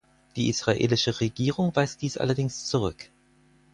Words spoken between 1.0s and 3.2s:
Regierung weist dies allerdings zurück.